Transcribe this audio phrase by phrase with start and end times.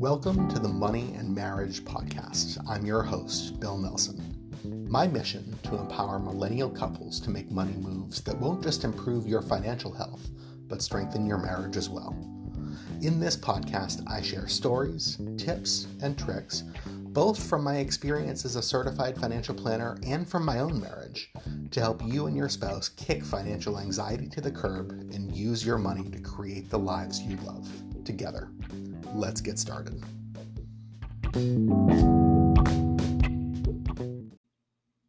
[0.00, 2.56] Welcome to the Money and Marriage Podcast.
[2.66, 4.48] I'm your host, Bill Nelson.
[4.88, 9.42] My mission to empower millennial couples to make money moves that won't just improve your
[9.42, 10.30] financial health,
[10.68, 12.16] but strengthen your marriage as well.
[13.02, 18.62] In this podcast, I share stories, tips, and tricks, both from my experience as a
[18.62, 21.30] certified financial planner and from my own marriage,
[21.72, 25.76] to help you and your spouse kick financial anxiety to the curb and use your
[25.76, 27.68] money to create the lives you love
[28.02, 28.50] together
[29.14, 30.02] let's get started.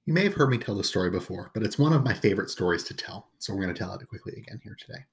[0.05, 2.49] You may have heard me tell this story before, but it's one of my favorite
[2.49, 3.29] stories to tell.
[3.37, 5.05] So we're going to tell it quickly again here today.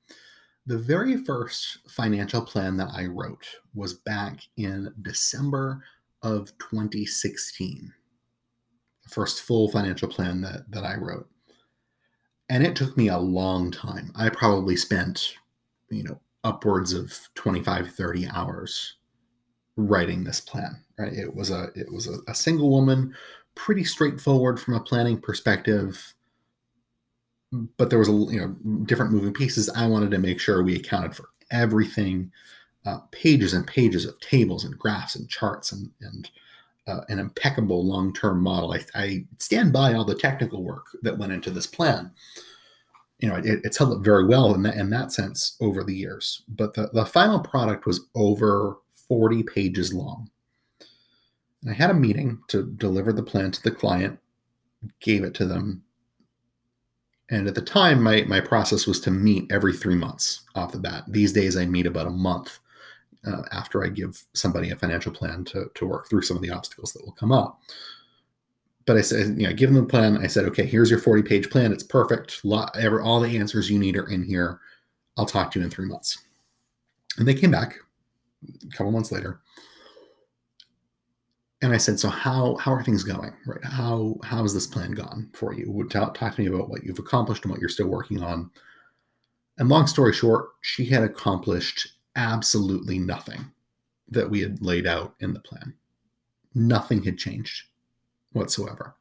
[0.66, 5.84] The very first financial plan that I wrote was back in December
[6.22, 7.92] of 2016.
[9.04, 11.28] The first full financial plan that, that I wrote.
[12.50, 14.10] And it took me a long time.
[14.16, 15.34] I probably spent,
[15.90, 18.96] you know, upwards of 25 30 hours
[19.76, 21.12] writing this plan right?
[21.12, 23.14] It was a it was a, a single woman
[23.54, 26.14] pretty straightforward from a planning perspective
[27.76, 28.48] but there was a you know
[28.84, 29.70] different moving pieces.
[29.70, 32.30] I wanted to make sure we accounted for everything
[32.84, 36.30] uh, pages and pages of tables and graphs and charts and and
[36.86, 38.72] uh, an impeccable long-term model.
[38.72, 42.10] I, I stand by all the technical work that went into this plan
[43.18, 45.94] you know, it, it's held up very well in that in that sense over the
[45.94, 46.42] years.
[46.48, 50.30] But the, the final product was over 40 pages long.
[51.62, 54.18] And I had a meeting to deliver the plan to the client,
[55.00, 55.82] gave it to them.
[57.30, 60.78] And at the time, my, my process was to meet every three months off the
[60.78, 61.04] bat.
[61.08, 62.58] These days, I meet about a month
[63.26, 66.50] uh, after I give somebody a financial plan to, to work through some of the
[66.50, 67.60] obstacles that will come up
[68.88, 70.16] but I said, you know, give them the plan.
[70.16, 71.72] I said, okay, here's your 40 page plan.
[71.72, 72.40] It's perfect.
[72.42, 74.60] All the answers you need are in here.
[75.18, 76.16] I'll talk to you in three months.
[77.18, 77.76] And they came back
[78.64, 79.40] a couple months later.
[81.60, 83.34] And I said, so how how are things going?
[83.44, 83.62] Right?
[83.62, 85.86] How how has this plan gone for you?
[85.90, 88.50] Talk, talk to me about what you've accomplished and what you're still working on.
[89.58, 93.50] And long story short, she had accomplished absolutely nothing
[94.08, 95.74] that we had laid out in the plan.
[96.54, 97.67] Nothing had changed
[98.38, 98.94] whatsoever.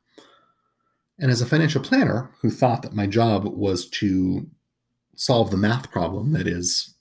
[1.19, 4.47] And as a financial planner who thought that my job was to
[5.15, 6.93] solve the math problem that is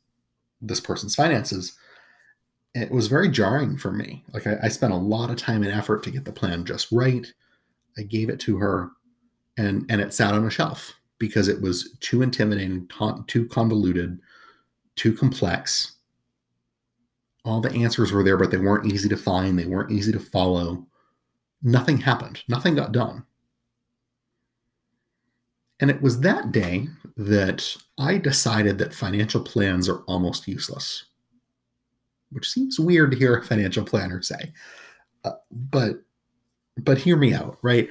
[0.60, 1.76] this person's finances,
[2.74, 4.24] it was very jarring for me.
[4.32, 6.90] Like I, I, spent a lot of time and effort to get the plan just
[6.92, 7.26] right.
[7.98, 8.90] I gave it to her,
[9.56, 12.88] and and it sat on a shelf because it was too intimidating,
[13.26, 14.18] too convoluted,
[14.96, 15.92] too complex.
[17.44, 19.58] All the answers were there, but they weren't easy to find.
[19.58, 20.86] They weren't easy to follow
[21.62, 23.24] nothing happened, nothing got done.
[25.80, 31.04] And it was that day that I decided that financial plans are almost useless,
[32.30, 34.52] which seems weird to hear a financial planner say.
[35.24, 36.02] Uh, but
[36.78, 37.88] but hear me out, right?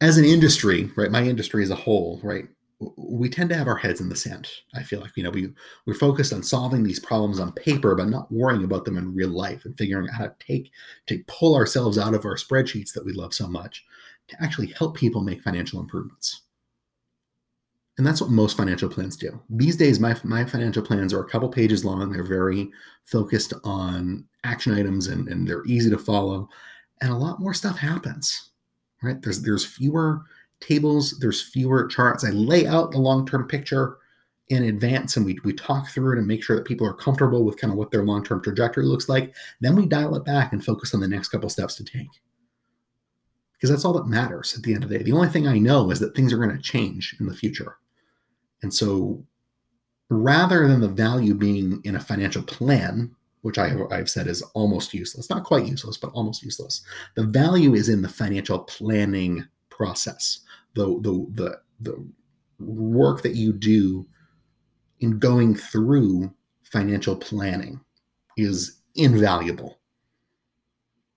[0.00, 2.48] As an industry, right, my industry as a whole, right,
[2.80, 4.48] we tend to have our heads in the sand.
[4.74, 5.50] I feel like you know we
[5.86, 9.30] we're focused on solving these problems on paper, but not worrying about them in real
[9.30, 10.70] life and figuring out how to take
[11.06, 13.84] to pull ourselves out of our spreadsheets that we love so much
[14.28, 16.42] to actually help people make financial improvements.
[17.96, 19.40] And that's what most financial plans do.
[19.50, 22.12] These days, my, my financial plans are a couple pages long.
[22.12, 22.70] They're very
[23.04, 26.48] focused on action items and, and they're easy to follow.
[27.00, 28.50] And a lot more stuff happens,
[29.02, 29.20] right?
[29.20, 30.22] There's there's fewer
[30.60, 32.24] tables, there's fewer charts.
[32.24, 33.98] I lay out the long term picture
[34.48, 37.44] in advance and we, we talk through it and make sure that people are comfortable
[37.44, 39.34] with kind of what their long term trajectory looks like.
[39.60, 42.08] Then we dial it back and focus on the next couple steps to take.
[43.52, 45.04] Because that's all that matters at the end of the day.
[45.04, 47.76] The only thing I know is that things are going to change in the future.
[48.62, 49.24] And so
[50.08, 54.94] rather than the value being in a financial plan, which I, I've said is almost
[54.94, 56.82] useless, not quite useless, but almost useless,
[57.14, 59.44] the value is in the financial planning
[59.78, 60.40] process
[60.74, 62.08] the the the the
[62.58, 64.06] work that you do
[65.00, 66.32] in going through
[66.64, 67.80] financial planning
[68.36, 69.78] is invaluable.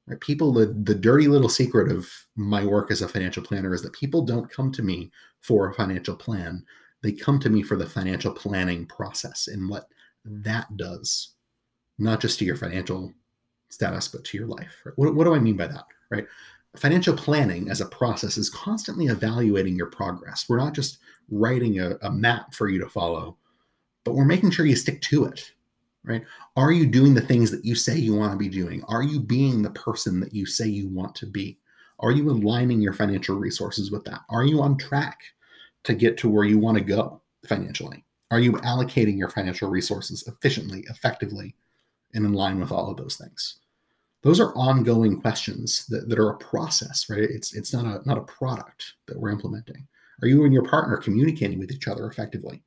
[0.08, 0.20] Right?
[0.20, 3.94] People, the, the dirty little secret of my work as a financial planner is that
[3.94, 5.12] people don't come to me
[5.42, 6.64] for a financial plan.
[7.02, 9.88] They come to me for the financial planning process and what
[10.26, 11.34] that does,
[11.98, 13.12] not just to your financial
[13.70, 14.82] status, but to your life.
[14.86, 14.94] Right?
[14.96, 15.86] What, what do I mean by that?
[16.12, 16.28] Right?
[16.78, 20.46] Financial planning as a process is constantly evaluating your progress.
[20.48, 23.38] We're not just writing a, a, map for you to follow,
[24.04, 25.52] but we're making sure you stick to it,
[26.04, 26.24] right?
[26.56, 28.84] Are you doing the things that you say you want to be doing?
[28.88, 31.58] Are you being the person that you say you want to be?
[32.00, 34.22] Are you aligning your financial resources with that?
[34.30, 35.20] Are you on track
[35.84, 38.06] to get to where you want to go financially?
[38.32, 41.56] Are you allocating your financial resources efficiently, effectively,
[42.14, 43.61] and in line with all of those things?
[44.24, 47.22] Those are ongoing questions that, that are a process, right?
[47.22, 49.88] It's it's not a not a product that we're implementing.
[50.22, 52.64] Are you and your partner communicating with each other effectively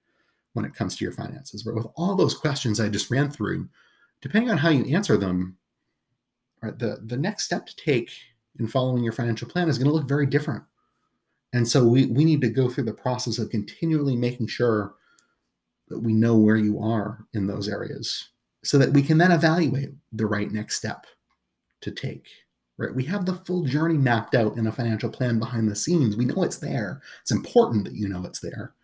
[0.55, 1.62] when it comes to your finances?
[1.62, 3.69] But with all those questions I just ran through,
[4.21, 5.56] depending on how you answer them,
[6.62, 8.11] right, the, the next step to take
[8.59, 10.65] in following your financial plan is going to look very different.
[11.53, 14.95] And so we, we need to go through the process of continually making sure
[15.89, 18.31] that we know where you are in those areas
[18.65, 21.07] so that we can then evaluate the right next step
[21.85, 22.29] to take
[22.77, 22.95] right?
[22.95, 26.17] We have the full journey mapped out in a financial plan behind the scenes.
[26.17, 27.01] We know it's there.
[27.23, 28.75] It's important that you know it's there.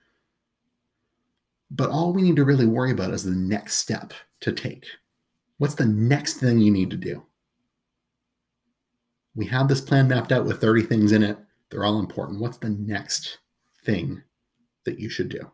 [1.71, 4.87] But all we need to really worry about is the next step to take.
[5.59, 7.25] What's the next thing you need to do?
[9.35, 11.39] We have this plan mapped out with 30 things in it.
[11.71, 12.41] They're all important.
[12.41, 13.39] What's the next
[13.85, 14.23] thing
[14.85, 15.51] that you should do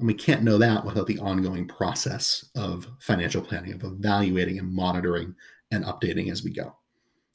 [0.00, 4.72] and we can't know that without the ongoing process of financial planning, of evaluating and
[4.72, 5.34] monitoring
[5.70, 6.74] and updating as we go.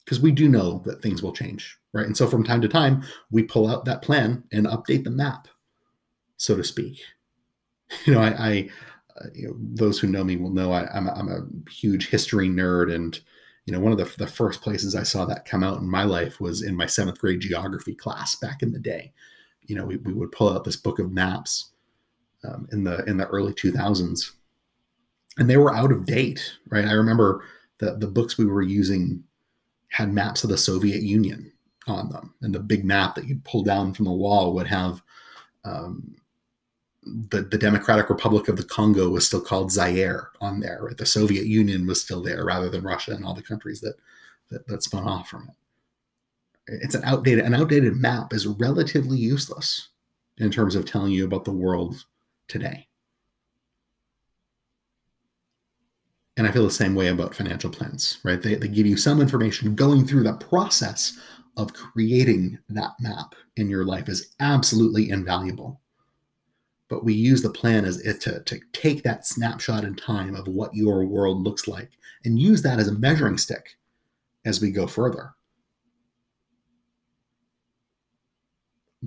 [0.04, 2.08] Because we do know that things will change, right?
[2.08, 5.48] And so from time to time, we pull out that plan and update the map,
[6.38, 7.00] so to speak.
[8.06, 8.70] You know, I, I
[9.22, 12.10] uh, you know, those who know me will know I, am a, I'm a huge
[12.10, 12.92] history nerd.
[12.92, 13.18] And,
[13.68, 16.04] you know, one of the, the first places I saw that come out in my
[16.04, 19.14] life was in my seventh grade geography class back in the day.
[19.68, 21.70] You know, we, we would pull out this book of maps
[22.46, 24.32] um, in the in the early 2000s
[25.38, 26.86] and they were out of date right?
[26.86, 27.44] I remember
[27.80, 29.24] the the books we were using
[29.90, 31.52] had maps of the soviet union
[31.88, 35.02] on them and the big map that you'd pull down from the wall would have
[35.64, 36.16] um,
[37.30, 40.98] the, the democratic republic of the congo was still called zaire on there right?
[40.98, 43.96] The soviet union was still there rather than russia and all the countries that
[44.50, 45.56] that, that spun off from it.
[46.84, 49.90] It's an outdated an outdated map is relatively useless
[50.38, 52.06] in terms of telling you about the world
[52.48, 52.88] today.
[56.38, 58.42] And I feel the same way about financial plans, right?
[58.42, 59.74] They, they give you some information.
[59.74, 61.18] Going through the process
[61.58, 65.80] of creating that map in your life is absolutely invaluable.
[66.90, 70.48] But we use the plan as it to, to take that snapshot in time of
[70.48, 71.92] what your world looks like
[72.26, 73.78] and use that as a measuring stick
[74.44, 75.34] as we go further.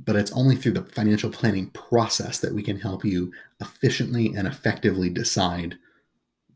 [0.05, 4.47] But it's only through the financial planning process that we can help you efficiently and
[4.47, 5.77] effectively decide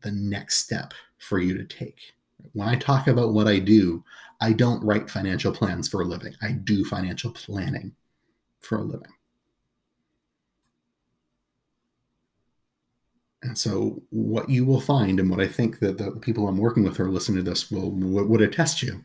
[0.01, 2.13] the next step for you to take.
[2.53, 4.03] When I talk about what I do,
[4.41, 6.35] I don't write financial plans for a living.
[6.41, 7.93] I do financial planning
[8.59, 9.11] for a living.
[13.41, 16.83] And so, what you will find, and what I think that the people I'm working
[16.83, 19.01] with are listening to this will would attest to,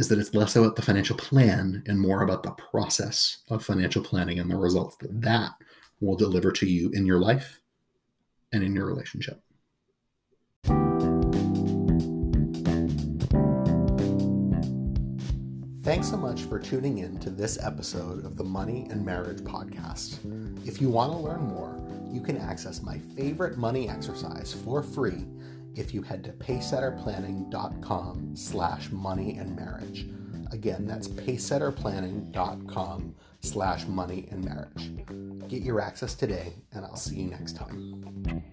[0.00, 4.02] is that it's less about the financial plan and more about the process of financial
[4.02, 5.50] planning and the results that that
[6.00, 7.60] will deliver to you in your life
[8.50, 9.42] and in your relationship.
[15.82, 20.18] Thanks so much for tuning in to this episode of the Money and Marriage Podcast.
[20.66, 21.78] If you want to learn more,
[22.10, 25.26] you can access my favorite money exercise for free
[25.74, 30.06] if you head to pacesetterplanning.com slash money and marriage.
[30.52, 34.92] Again, that's pacesetterplanning.com slash money and marriage.
[35.48, 38.44] Get your access today, and I'll see you next time.